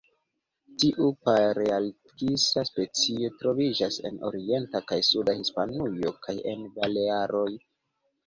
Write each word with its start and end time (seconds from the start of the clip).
Tiu 0.83 1.09
palearktisa 1.27 2.63
specio 2.69 3.29
troviĝas 3.43 3.99
en 4.11 4.17
orienta 4.31 4.83
kaj 4.93 4.99
suda 5.11 5.37
Hispanujo, 5.41 6.15
kaj 6.27 6.37
en 6.53 6.65
la 6.65 6.73
Balearoj. 6.79 7.47